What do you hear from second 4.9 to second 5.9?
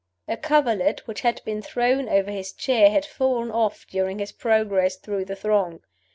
through the throng.